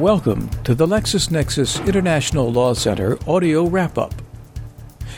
Welcome 0.00 0.48
to 0.64 0.74
the 0.74 0.86
LexisNexis 0.86 1.86
International 1.86 2.50
Law 2.50 2.72
Center 2.72 3.18
audio 3.28 3.66
wrap 3.66 3.98
up. 3.98 4.14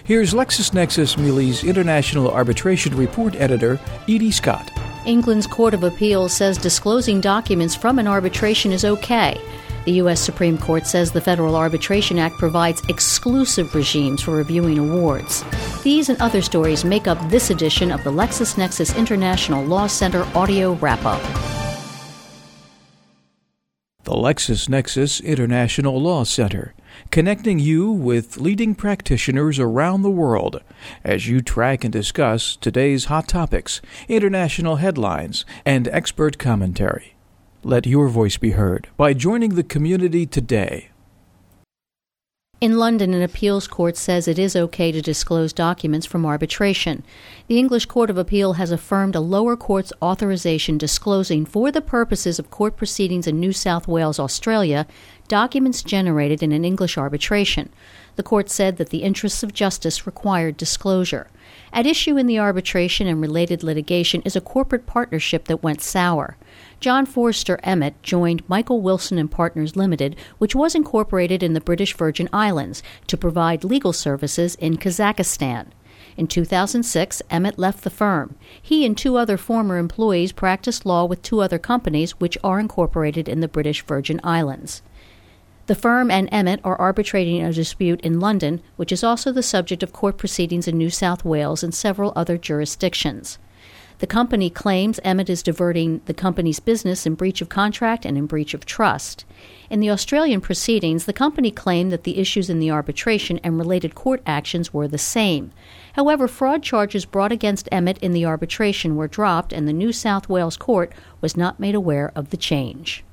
Here's 0.03 0.35
LexisNexis 0.35 1.15
Mealey's 1.19 1.62
International 1.62 2.28
Arbitration 2.28 2.97
Report 2.97 3.37
Editor, 3.37 3.79
Edie 4.08 4.33
Scott. 4.33 4.73
England's 5.07 5.47
Court 5.47 5.73
of 5.73 5.84
Appeal 5.84 6.29
says 6.29 6.58
disclosing 6.58 7.21
documents 7.21 7.76
from 7.76 8.00
an 8.00 8.09
arbitration 8.09 8.73
is 8.73 8.84
okay. 8.84 9.41
The 9.85 9.93
U.S. 9.93 10.21
Supreme 10.21 10.59
Court 10.59 10.85
says 10.85 11.12
the 11.12 11.21
Federal 11.21 11.55
Arbitration 11.55 12.19
Act 12.19 12.37
provides 12.39 12.83
exclusive 12.89 13.73
regimes 13.77 14.21
for 14.21 14.33
reviewing 14.33 14.80
awards. 14.80 15.45
These 15.85 16.09
and 16.09 16.21
other 16.21 16.43
stories 16.43 16.85
make 16.85 17.07
up 17.07 17.21
this 17.30 17.51
edition 17.51 17.93
of 17.93 18.03
the 18.03 18.11
LexisNexis 18.11 18.99
International 18.99 19.64
Law 19.64 19.87
Center 19.87 20.25
audio 20.35 20.73
wrap 20.73 21.05
up. 21.05 21.62
The 24.13 24.19
LexisNexis 24.19 25.25
International 25.25 25.99
Law 25.99 26.25
Center, 26.25 26.75
connecting 27.11 27.59
you 27.59 27.91
with 27.91 28.36
leading 28.36 28.75
practitioners 28.75 29.59
around 29.59 30.03
the 30.03 30.11
world 30.11 30.63
as 31.03 31.29
you 31.29 31.41
track 31.41 31.82
and 31.82 31.91
discuss 31.91 32.55
today's 32.56 33.06
hot 33.06 33.27
topics, 33.27 33.80
international 34.09 34.77
headlines, 34.77 35.46
and 35.64 35.88
expert 35.88 36.36
commentary. 36.36 37.14
Let 37.62 37.86
your 37.86 38.09
voice 38.09 38.36
be 38.36 38.50
heard 38.50 38.86
by 38.98 39.14
joining 39.14 39.55
the 39.55 39.62
community 39.62 40.27
today 40.27 40.91
in 42.62 42.78
London, 42.78 43.12
an 43.12 43.22
appeals 43.22 43.66
court 43.66 43.96
says 43.96 44.28
it 44.28 44.38
is 44.38 44.54
okay 44.54 44.92
to 44.92 45.02
disclose 45.02 45.52
documents 45.52 46.06
from 46.06 46.24
arbitration. 46.24 47.02
The 47.48 47.58
English 47.58 47.86
Court 47.86 48.08
of 48.08 48.16
Appeal 48.16 48.52
has 48.52 48.70
affirmed 48.70 49.16
a 49.16 49.20
lower 49.20 49.56
court's 49.56 49.92
authorization 50.00 50.78
disclosing, 50.78 51.44
for 51.44 51.72
the 51.72 51.80
purposes 51.80 52.38
of 52.38 52.52
court 52.52 52.76
proceedings 52.76 53.26
in 53.26 53.40
New 53.40 53.52
South 53.52 53.88
Wales, 53.88 54.20
Australia, 54.20 54.86
documents 55.26 55.82
generated 55.82 56.40
in 56.40 56.52
an 56.52 56.64
English 56.64 56.96
arbitration. 56.96 57.69
The 58.14 58.22
court 58.22 58.48
said 58.48 58.76
that 58.76 58.91
the 58.91 59.02
interests 59.02 59.42
of 59.42 59.52
justice 59.52 60.06
required 60.06 60.56
disclosure. 60.56 61.26
At 61.75 61.87
issue 61.87 62.19
in 62.19 62.27
the 62.27 62.39
arbitration 62.39 63.06
and 63.06 63.19
related 63.19 63.62
litigation 63.62 64.20
is 64.23 64.37
a 64.37 64.42
corporate 64.42 64.84
partnership 64.84 65.47
that 65.47 65.62
went 65.62 65.81
sour. 65.81 66.37
John 66.81 67.06
Forster 67.06 67.59
Emmett 67.62 68.03
joined 68.03 68.47
Michael 68.47 68.83
Wilson 68.83 69.17
and 69.17 69.31
Partners 69.31 69.75
Limited, 69.75 70.15
which 70.37 70.55
was 70.55 70.75
incorporated 70.75 71.43
in 71.43 71.55
the 71.55 71.62
British 71.62 71.97
Virgin 71.97 72.28
Islands, 72.31 72.83
to 73.06 73.17
provide 73.17 73.65
legal 73.65 73.95
services 73.95 74.55
in 74.56 74.77
Kazakhstan. 74.77 75.69
In 76.19 76.27
2006, 76.27 77.23
Emmett 77.31 77.59
left 77.59 77.84
the 77.84 77.91
firm. 77.91 78.34
He 78.61 78.84
and 78.84 78.97
two 78.97 79.17
other 79.17 79.39
former 79.39 79.78
employees 79.78 80.33
practiced 80.33 80.84
law 80.84 81.06
with 81.06 81.23
two 81.23 81.41
other 81.41 81.59
companies 81.59 82.20
which 82.20 82.37
are 82.45 82.61
incorporated 82.61 83.31
in 83.31 83.41
the 83.41 83.48
British 83.48 83.83
Virgin 83.83 84.20
Islands. 84.23 84.83
The 85.73 85.81
firm 85.81 86.11
and 86.11 86.28
Emmett 86.31 86.61
are 86.65 86.78
arbitrating 86.78 87.42
a 87.42 87.51
dispute 87.51 88.03
in 88.03 88.20
London, 88.20 88.61
which 88.77 88.92
is 88.92 89.03
also 89.03 89.33
the 89.33 89.42
subject 89.42 89.83
of 89.83 89.91
court 89.91 90.19
proceedings 90.19 90.69
in 90.69 90.77
New 90.77 90.91
South 90.91 91.25
Wales 91.25 91.62
and 91.62 91.75
several 91.75 92.12
other 92.15 92.37
jurisdictions. 92.37 93.39
The 94.00 94.06
company 94.06 94.50
claims 94.50 95.00
Emmett 95.03 95.31
is 95.31 95.43
diverting 95.43 96.03
the 96.05 96.12
company's 96.12 96.61
business 96.61 97.06
in 97.06 97.15
breach 97.15 97.41
of 97.41 97.48
contract 97.48 98.05
and 98.05 98.19
in 98.19 98.27
breach 98.27 98.53
of 98.53 98.67
trust. 98.67 99.25
In 99.70 99.81
the 99.81 99.89
Australian 99.89 100.43
proceedings, 100.43 101.06
the 101.06 101.15
company 101.15 101.50
claimed 101.50 101.91
that 101.91 102.05
the 102.05 102.19
issues 102.19 102.50
in 102.50 102.59
the 102.59 102.70
arbitration 102.70 103.41
and 103.43 103.56
related 103.56 103.95
court 103.95 104.20
actions 104.27 104.75
were 104.75 104.89
the 104.89 104.98
same. 104.98 105.53
However, 105.95 106.28
fraud 106.28 106.62
charges 106.62 107.06
brought 107.06 107.33
against 107.33 107.70
Emmett 107.73 107.97
in 108.03 108.12
the 108.12 108.27
arbitration 108.27 108.95
were 108.95 109.09
dropped, 109.09 109.55
and 109.55 109.67
the 109.67 109.73
New 109.73 109.95
South 109.95 110.28
Wales 110.28 110.59
court 110.59 110.93
was 111.23 111.34
not 111.34 111.59
made 111.59 111.75
aware 111.75 112.12
of 112.15 112.28
the 112.28 112.37
change. 112.37 113.05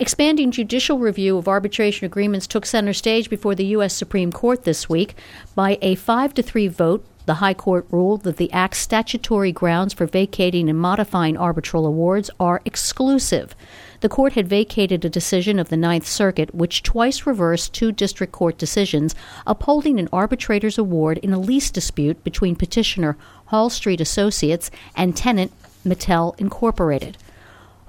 Expanding 0.00 0.52
judicial 0.52 1.00
review 1.00 1.36
of 1.38 1.48
arbitration 1.48 2.06
agreements 2.06 2.46
took 2.46 2.64
center 2.64 2.92
stage 2.92 3.28
before 3.28 3.56
the 3.56 3.66
U.S. 3.66 3.92
Supreme 3.92 4.30
Court 4.30 4.62
this 4.62 4.88
week. 4.88 5.16
By 5.56 5.76
a 5.82 5.96
5 5.96 6.34
to 6.34 6.42
3 6.42 6.68
vote, 6.68 7.04
the 7.26 7.34
High 7.34 7.54
Court 7.54 7.84
ruled 7.90 8.22
that 8.22 8.36
the 8.36 8.52
Act's 8.52 8.78
statutory 8.78 9.50
grounds 9.50 9.92
for 9.92 10.06
vacating 10.06 10.70
and 10.70 10.78
modifying 10.78 11.36
arbitral 11.36 11.84
awards 11.84 12.30
are 12.38 12.62
exclusive. 12.64 13.56
The 14.00 14.08
court 14.08 14.34
had 14.34 14.48
vacated 14.48 15.04
a 15.04 15.10
decision 15.10 15.58
of 15.58 15.68
the 15.68 15.76
Ninth 15.76 16.06
Circuit, 16.06 16.54
which 16.54 16.84
twice 16.84 17.26
reversed 17.26 17.74
two 17.74 17.90
district 17.90 18.32
court 18.32 18.56
decisions 18.56 19.16
upholding 19.48 19.98
an 19.98 20.08
arbitrator's 20.12 20.78
award 20.78 21.18
in 21.18 21.32
a 21.32 21.40
lease 21.40 21.72
dispute 21.72 22.22
between 22.22 22.54
petitioner 22.54 23.16
Hall 23.46 23.68
Street 23.68 24.00
Associates 24.00 24.70
and 24.94 25.16
tenant 25.16 25.50
Mattel 25.84 26.38
Incorporated. 26.38 27.16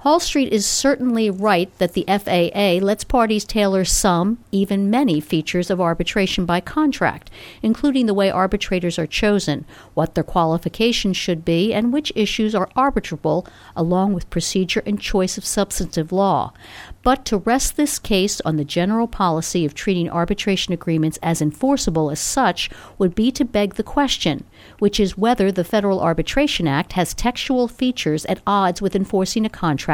Hall 0.00 0.18
Street 0.18 0.50
is 0.50 0.64
certainly 0.64 1.28
right 1.28 1.76
that 1.76 1.92
the 1.92 2.06
FAA 2.08 2.82
lets 2.82 3.04
parties 3.04 3.44
tailor 3.44 3.84
some, 3.84 4.38
even 4.50 4.88
many, 4.88 5.20
features 5.20 5.68
of 5.68 5.78
arbitration 5.78 6.46
by 6.46 6.58
contract, 6.58 7.30
including 7.60 8.06
the 8.06 8.14
way 8.14 8.30
arbitrators 8.30 8.98
are 8.98 9.06
chosen, 9.06 9.66
what 9.92 10.14
their 10.14 10.24
qualifications 10.24 11.18
should 11.18 11.44
be, 11.44 11.74
and 11.74 11.92
which 11.92 12.14
issues 12.16 12.54
are 12.54 12.70
arbitrable, 12.74 13.46
along 13.76 14.14
with 14.14 14.30
procedure 14.30 14.82
and 14.86 15.02
choice 15.02 15.36
of 15.36 15.44
substantive 15.44 16.12
law. 16.12 16.54
But 17.02 17.26
to 17.26 17.36
rest 17.36 17.76
this 17.76 17.98
case 17.98 18.40
on 18.40 18.56
the 18.56 18.64
general 18.64 19.06
policy 19.06 19.66
of 19.66 19.74
treating 19.74 20.08
arbitration 20.08 20.72
agreements 20.72 21.18
as 21.22 21.42
enforceable 21.42 22.10
as 22.10 22.20
such 22.20 22.70
would 22.96 23.14
be 23.14 23.30
to 23.32 23.44
beg 23.44 23.74
the 23.74 23.82
question 23.82 24.44
which 24.78 25.00
is 25.00 25.16
whether 25.16 25.50
the 25.50 25.64
Federal 25.64 26.00
Arbitration 26.00 26.68
Act 26.68 26.92
has 26.94 27.14
textual 27.14 27.66
features 27.66 28.24
at 28.26 28.40
odds 28.46 28.80
with 28.80 28.94
enforcing 28.94 29.44
a 29.44 29.50
contract 29.50 29.89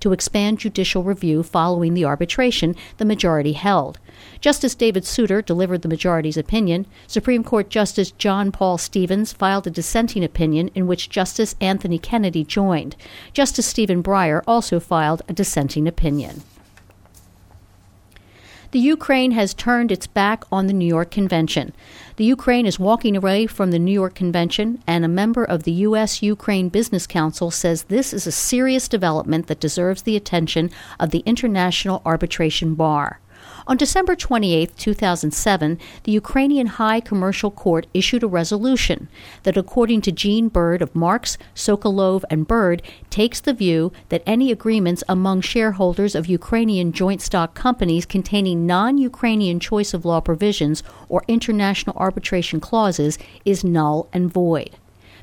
to 0.00 0.12
expand 0.12 0.58
judicial 0.58 1.02
review 1.02 1.42
following 1.42 1.94
the 1.94 2.04
arbitration 2.04 2.76
the 2.98 3.04
majority 3.04 3.52
held. 3.52 3.98
Justice 4.40 4.74
David 4.74 5.04
Souter 5.04 5.42
delivered 5.42 5.82
the 5.82 5.88
majority's 5.88 6.36
opinion. 6.36 6.86
Supreme 7.06 7.42
Court 7.42 7.70
Justice 7.70 8.10
John 8.12 8.52
Paul 8.52 8.78
Stevens 8.78 9.32
filed 9.32 9.66
a 9.66 9.70
dissenting 9.70 10.24
opinion 10.24 10.70
in 10.74 10.86
which 10.86 11.08
Justice 11.08 11.54
Anthony 11.60 11.98
Kennedy 11.98 12.44
joined. 12.44 12.96
Justice 13.32 13.66
Stephen 13.66 14.02
Breyer 14.02 14.42
also 14.46 14.80
filed 14.80 15.22
a 15.28 15.32
dissenting 15.32 15.88
opinion. 15.88 16.42
The 18.70 18.78
Ukraine 18.78 19.30
has 19.30 19.54
turned 19.54 19.90
its 19.90 20.06
back 20.06 20.44
on 20.52 20.66
the 20.66 20.74
New 20.74 20.84
York 20.86 21.10
Convention. 21.10 21.72
The 22.16 22.24
Ukraine 22.24 22.66
is 22.66 22.78
walking 22.78 23.16
away 23.16 23.46
from 23.46 23.70
the 23.70 23.78
New 23.78 23.92
York 23.92 24.14
Convention, 24.14 24.82
and 24.86 25.06
a 25.06 25.08
member 25.08 25.42
of 25.42 25.62
the 25.62 25.72
U.S. 25.88 26.22
Ukraine 26.22 26.68
Business 26.68 27.06
Council 27.06 27.50
says 27.50 27.84
this 27.84 28.12
is 28.12 28.26
a 28.26 28.32
serious 28.32 28.86
development 28.86 29.46
that 29.46 29.58
deserves 29.58 30.02
the 30.02 30.16
attention 30.16 30.70
of 31.00 31.12
the 31.12 31.20
International 31.20 32.02
Arbitration 32.04 32.74
Bar. 32.74 33.20
On 33.68 33.76
December 33.76 34.16
28, 34.16 34.74
2007, 34.78 35.78
the 36.04 36.12
Ukrainian 36.12 36.68
High 36.68 37.00
Commercial 37.00 37.50
Court 37.50 37.86
issued 37.92 38.22
a 38.22 38.26
resolution 38.26 39.08
that, 39.42 39.58
according 39.58 40.00
to 40.00 40.10
Jean 40.10 40.48
Bird 40.48 40.80
of 40.80 40.94
Marks, 40.94 41.36
Sokolov, 41.54 42.24
and 42.30 42.46
Bird, 42.46 42.80
takes 43.10 43.40
the 43.42 43.52
view 43.52 43.92
that 44.08 44.22
any 44.24 44.50
agreements 44.50 45.04
among 45.06 45.42
shareholders 45.42 46.14
of 46.14 46.26
Ukrainian 46.26 46.92
joint 46.92 47.20
stock 47.20 47.54
companies 47.54 48.06
containing 48.06 48.64
non 48.64 48.96
Ukrainian 48.96 49.60
choice 49.60 49.92
of 49.92 50.06
law 50.06 50.20
provisions 50.20 50.82
or 51.10 51.22
international 51.28 51.94
arbitration 51.98 52.60
clauses 52.60 53.18
is 53.44 53.64
null 53.64 54.08
and 54.14 54.32
void. 54.32 54.78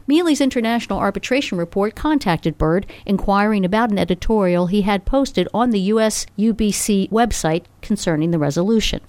Mealey's 0.07 0.39
International 0.39 0.99
Arbitration 0.99 1.57
Report 1.57 1.95
contacted 1.95 2.59
Bird, 2.59 2.85
inquiring 3.07 3.65
about 3.65 3.89
an 3.89 3.97
editorial 3.97 4.67
he 4.67 4.83
had 4.83 5.03
posted 5.03 5.47
on 5.51 5.71
the 5.71 5.79
U.S. 5.79 6.27
UBC 6.37 7.09
website 7.09 7.63
concerning 7.81 8.29
the 8.29 8.37
resolution. 8.37 9.01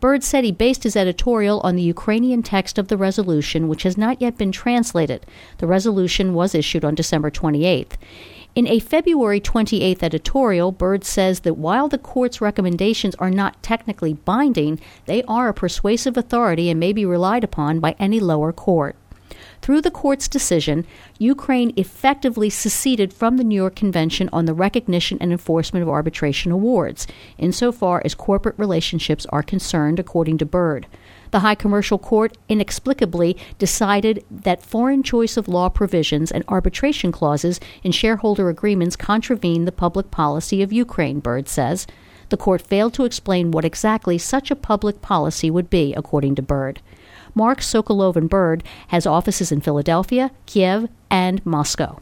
Bird 0.00 0.22
said 0.22 0.44
he 0.44 0.52
based 0.52 0.82
his 0.82 0.96
editorial 0.96 1.60
on 1.60 1.76
the 1.76 1.82
Ukrainian 1.82 2.42
text 2.42 2.76
of 2.76 2.88
the 2.88 2.98
resolution, 2.98 3.68
which 3.68 3.84
has 3.84 3.96
not 3.96 4.20
yet 4.20 4.36
been 4.36 4.52
translated. 4.52 5.24
The 5.58 5.66
resolution 5.66 6.34
was 6.34 6.54
issued 6.54 6.84
on 6.84 6.94
December 6.94 7.30
28th. 7.30 7.92
In 8.54 8.68
a 8.68 8.80
February 8.80 9.40
28th 9.40 10.02
editorial, 10.02 10.72
Bird 10.72 11.04
says 11.04 11.40
that 11.40 11.56
while 11.56 11.88
the 11.88 11.96
court's 11.96 12.42
recommendations 12.42 13.14
are 13.14 13.30
not 13.30 13.62
technically 13.62 14.12
binding, 14.12 14.78
they 15.06 15.22
are 15.22 15.48
a 15.48 15.54
persuasive 15.54 16.18
authority 16.18 16.68
and 16.68 16.78
may 16.78 16.92
be 16.92 17.06
relied 17.06 17.44
upon 17.44 17.80
by 17.80 17.96
any 17.98 18.20
lower 18.20 18.52
court. 18.52 18.94
Through 19.62 19.82
the 19.82 19.90
court's 19.90 20.28
decision, 20.28 20.86
Ukraine 21.18 21.72
effectively 21.76 22.50
seceded 22.50 23.12
from 23.12 23.36
the 23.36 23.44
New 23.44 23.54
York 23.54 23.76
Convention 23.76 24.28
on 24.32 24.44
the 24.44 24.54
recognition 24.54 25.18
and 25.20 25.32
enforcement 25.32 25.82
of 25.82 25.88
arbitration 25.88 26.52
awards, 26.52 27.06
insofar 27.38 28.02
as 28.04 28.14
corporate 28.14 28.58
relationships 28.58 29.26
are 29.26 29.42
concerned, 29.42 29.98
according 29.98 30.38
to 30.38 30.46
Bird. 30.46 30.86
The 31.30 31.40
High 31.40 31.56
Commercial 31.56 31.98
Court 31.98 32.36
inexplicably 32.48 33.36
decided 33.58 34.24
that 34.30 34.62
foreign 34.62 35.02
choice 35.02 35.36
of 35.36 35.48
law 35.48 35.68
provisions 35.68 36.30
and 36.30 36.44
arbitration 36.46 37.10
clauses 37.10 37.58
in 37.82 37.90
shareholder 37.90 38.48
agreements 38.48 38.94
contravene 38.94 39.64
the 39.64 39.72
public 39.72 40.10
policy 40.10 40.62
of 40.62 40.72
Ukraine, 40.72 41.18
Bird 41.18 41.48
says. 41.48 41.86
The 42.28 42.36
court 42.36 42.62
failed 42.62 42.94
to 42.94 43.04
explain 43.04 43.50
what 43.50 43.64
exactly 43.64 44.16
such 44.16 44.50
a 44.50 44.56
public 44.56 45.02
policy 45.02 45.50
would 45.50 45.68
be, 45.70 45.92
according 45.94 46.36
to 46.36 46.42
Bird. 46.42 46.80
Mark 47.34 47.60
Sokolov 47.60 48.16
and 48.16 48.30
Bird 48.30 48.62
has 48.88 49.06
offices 49.06 49.50
in 49.50 49.60
Philadelphia, 49.60 50.30
Kiev, 50.46 50.88
and 51.10 51.44
Moscow. 51.44 52.00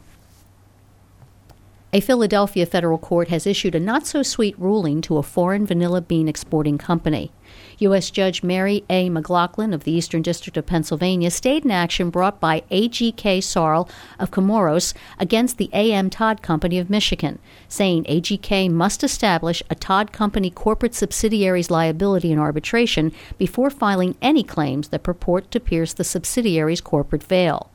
A 1.95 2.01
Philadelphia 2.01 2.65
federal 2.65 2.97
court 2.97 3.27
has 3.27 3.45
issued 3.45 3.75
a 3.75 3.79
not 3.79 4.07
so 4.07 4.23
sweet 4.23 4.57
ruling 4.57 4.99
to 5.01 5.19
a 5.19 5.21
foreign 5.21 5.63
vanilla 5.63 6.01
bean 6.01 6.27
exporting 6.27 6.79
company. 6.79 7.31
U.S. 7.77 8.09
Judge 8.09 8.41
Mary 8.41 8.83
A. 8.89 9.11
McLaughlin 9.11 9.75
of 9.75 9.83
the 9.83 9.91
Eastern 9.91 10.23
District 10.23 10.57
of 10.57 10.65
Pennsylvania 10.65 11.29
stayed 11.29 11.63
an 11.63 11.69
action 11.69 12.09
brought 12.09 12.39
by 12.39 12.63
AGK 12.71 13.43
Sarl 13.43 13.87
of 14.17 14.31
Comoros 14.31 14.95
against 15.19 15.59
the 15.59 15.69
AM 15.71 16.09
Todd 16.09 16.41
Company 16.41 16.79
of 16.79 16.89
Michigan, 16.89 17.37
saying 17.67 18.05
AGK 18.05 18.71
must 18.71 19.03
establish 19.03 19.61
a 19.69 19.75
Todd 19.75 20.11
Company 20.11 20.49
corporate 20.49 20.95
subsidiary's 20.95 21.69
liability 21.69 22.31
in 22.31 22.39
arbitration 22.39 23.11
before 23.37 23.69
filing 23.69 24.17
any 24.19 24.41
claims 24.41 24.87
that 24.87 25.03
purport 25.03 25.51
to 25.51 25.59
pierce 25.59 25.93
the 25.93 26.03
subsidiary's 26.03 26.81
corporate 26.81 27.21
veil. 27.21 27.69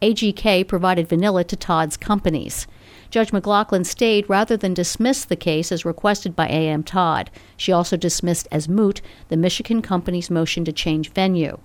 AGK 0.00 0.66
provided 0.66 1.06
vanilla 1.06 1.44
to 1.44 1.56
Todd's 1.56 1.98
companies. 1.98 2.66
Judge 3.10 3.32
McLaughlin 3.32 3.84
stayed 3.84 4.28
rather 4.28 4.56
than 4.56 4.74
dismiss 4.74 5.24
the 5.24 5.36
case 5.36 5.72
as 5.72 5.84
requested 5.84 6.36
by 6.36 6.46
A.M. 6.46 6.82
Todd. 6.82 7.30
She 7.56 7.72
also 7.72 7.96
dismissed 7.96 8.46
as 8.52 8.68
moot 8.68 9.00
the 9.28 9.36
Michigan 9.36 9.80
company's 9.80 10.30
motion 10.30 10.64
to 10.66 10.72
change 10.72 11.10
venue. 11.10 11.58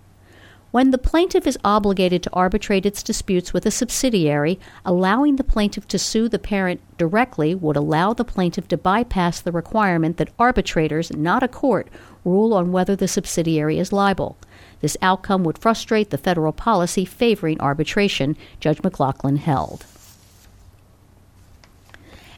When 0.72 0.90
the 0.90 0.98
plaintiff 0.98 1.46
is 1.46 1.60
obligated 1.64 2.24
to 2.24 2.34
arbitrate 2.34 2.86
its 2.86 3.04
disputes 3.04 3.54
with 3.54 3.66
a 3.68 3.72
subsidiary, 3.72 4.60
allowing 4.84 5.36
the 5.36 5.44
plaintiff 5.44 5.88
to 5.90 6.00
sue 6.00 6.28
the 6.28 6.40
parent 6.40 6.82
directly 6.98 7.54
would 7.54 7.76
allow 7.76 8.14
the 8.14 8.26
plaintiff 8.26 8.68
to 8.70 8.78
bypass 8.78 9.40
the 9.40 9.52
requirement 9.52 10.18
that 10.18 10.34
arbitrators, 10.40 11.12
not 11.12 11.44
a 11.44 11.48
court, 11.48 11.90
rule 12.26 12.56
on 12.56 12.72
whether 12.72 12.96
the 12.96 13.08
subsidiary 13.08 13.78
is 13.78 13.94
liable. 13.94 14.36
This 14.80 14.98
outcome 15.00 15.44
would 15.44 15.60
frustrate 15.60 16.10
the 16.10 16.18
federal 16.18 16.54
policy 16.54 17.06
favoring 17.06 17.62
arbitration, 17.62 18.36
Judge 18.60 18.82
McLaughlin 18.82 19.36
held. 19.36 19.86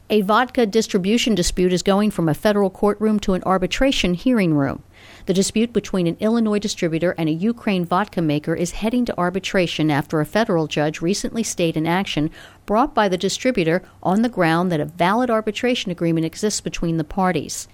A 0.08 0.20
vodka 0.20 0.66
distribution 0.66 1.34
dispute 1.34 1.72
is 1.72 1.82
going 1.82 2.12
from 2.12 2.28
a 2.28 2.34
federal 2.34 2.70
courtroom 2.70 3.18
to 3.18 3.34
an 3.34 3.42
arbitration 3.42 4.14
hearing 4.14 4.54
room. 4.54 4.84
The 5.24 5.34
dispute 5.34 5.72
between 5.72 6.06
an 6.06 6.16
Illinois 6.20 6.60
distributor 6.60 7.16
and 7.18 7.28
a 7.28 7.32
Ukraine 7.32 7.84
vodka 7.84 8.22
maker 8.22 8.54
is 8.54 8.70
heading 8.70 9.04
to 9.06 9.18
arbitration 9.18 9.90
after 9.90 10.20
a 10.20 10.24
federal 10.24 10.68
judge 10.68 11.00
recently 11.00 11.42
stayed 11.42 11.76
an 11.76 11.88
action 11.88 12.30
brought 12.66 12.94
by 12.94 13.08
the 13.08 13.18
distributor 13.18 13.82
on 14.00 14.22
the 14.22 14.28
ground 14.28 14.70
that 14.70 14.78
a 14.78 14.84
valid 14.84 15.28
arbitration 15.28 15.90
agreement 15.90 16.24
exists 16.24 16.60
between 16.60 16.98
the 16.98 17.02
parties. 17.02 17.66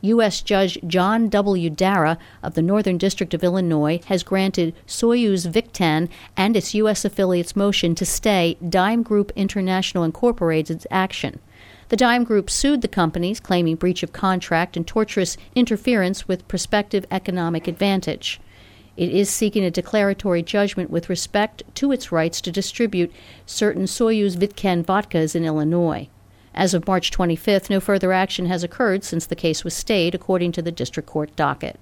U.S. 0.00 0.40
Judge 0.40 0.78
John 0.84 1.28
W. 1.28 1.70
Darrah 1.70 2.18
of 2.42 2.54
the 2.54 2.62
Northern 2.62 2.98
District 2.98 3.34
of 3.34 3.44
Illinois 3.44 4.00
has 4.06 4.24
granted 4.24 4.74
Soyuz 4.88 5.46
Victan 5.46 6.08
and 6.36 6.56
its 6.56 6.74
U.S. 6.74 7.04
affiliates 7.04 7.54
motion 7.54 7.94
to 7.94 8.04
stay 8.04 8.56
Dime 8.68 9.04
Group 9.04 9.30
International 9.36 10.02
Incorporated's 10.02 10.84
action. 10.90 11.38
The 11.88 11.96
Dime 11.96 12.24
Group 12.24 12.50
sued 12.50 12.82
the 12.82 12.88
companies, 12.88 13.40
claiming 13.40 13.76
breach 13.76 14.02
of 14.02 14.12
contract 14.12 14.76
and 14.76 14.86
tortious 14.86 15.38
interference 15.54 16.28
with 16.28 16.46
prospective 16.46 17.06
economic 17.10 17.66
advantage. 17.66 18.40
It 18.98 19.10
is 19.10 19.30
seeking 19.30 19.64
a 19.64 19.70
declaratory 19.70 20.42
judgment 20.42 20.90
with 20.90 21.08
respect 21.08 21.62
to 21.76 21.92
its 21.92 22.12
rights 22.12 22.40
to 22.42 22.52
distribute 22.52 23.12
certain 23.46 23.84
Soyuz 23.84 24.36
Victan 24.36 24.84
vodkas 24.84 25.34
in 25.34 25.44
Illinois. 25.44 26.08
As 26.54 26.74
of 26.74 26.86
March 26.86 27.10
25th, 27.10 27.70
no 27.70 27.80
further 27.80 28.12
action 28.12 28.46
has 28.46 28.64
occurred 28.64 29.04
since 29.04 29.24
the 29.24 29.36
case 29.36 29.64
was 29.64 29.72
stayed, 29.72 30.14
according 30.14 30.52
to 30.52 30.62
the 30.62 30.72
district 30.72 31.08
court 31.08 31.34
docket. 31.36 31.78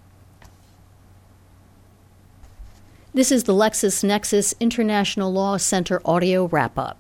This 3.14 3.32
is 3.32 3.44
the 3.44 3.55
LexisNexis 3.55 4.61
International 4.61 5.32
Law 5.32 5.56
Center 5.56 6.02
audio 6.05 6.44
wrap 6.44 6.79
up. 6.79 6.99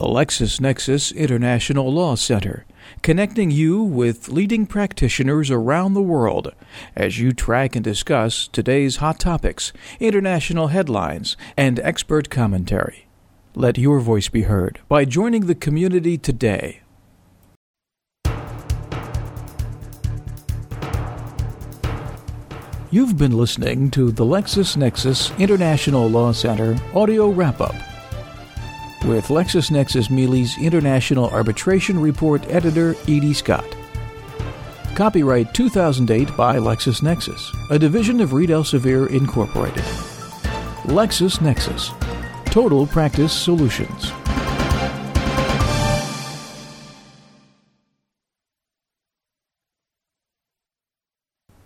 The 0.00 0.06
LexisNexis 0.06 1.14
International 1.14 1.92
Law 1.92 2.14
Center, 2.14 2.64
connecting 3.02 3.50
you 3.50 3.82
with 3.82 4.30
leading 4.30 4.64
practitioners 4.64 5.50
around 5.50 5.92
the 5.92 6.00
world 6.00 6.54
as 6.96 7.18
you 7.18 7.32
track 7.32 7.76
and 7.76 7.84
discuss 7.84 8.48
today's 8.48 8.96
hot 8.96 9.20
topics, 9.20 9.74
international 10.00 10.68
headlines, 10.68 11.36
and 11.54 11.78
expert 11.80 12.30
commentary. 12.30 13.08
Let 13.54 13.76
your 13.76 14.00
voice 14.00 14.30
be 14.30 14.44
heard 14.44 14.80
by 14.88 15.04
joining 15.04 15.44
the 15.44 15.54
community 15.54 16.16
today. 16.16 16.80
You've 22.90 23.18
been 23.18 23.36
listening 23.36 23.90
to 23.90 24.10
the 24.10 24.24
LexisNexis 24.24 25.38
International 25.38 26.08
Law 26.08 26.32
Center 26.32 26.78
audio 26.94 27.28
wrap 27.28 27.60
up 27.60 27.74
with 29.04 29.28
LexisNexis 29.28 30.08
Mealey's 30.08 30.58
International 30.58 31.28
Arbitration 31.30 31.98
Report 31.98 32.44
editor 32.48 32.94
Edie 33.02 33.32
Scott. 33.32 33.76
Copyright 34.94 35.54
2008 35.54 36.36
by 36.36 36.56
LexisNexis, 36.56 37.70
a 37.70 37.78
division 37.78 38.20
of 38.20 38.32
Reed 38.32 38.50
Elsevier 38.50 39.08
Incorporated. 39.10 39.84
LexisNexis, 40.84 41.94
Total 42.46 42.86
Practice 42.86 43.32
Solutions. 43.32 44.12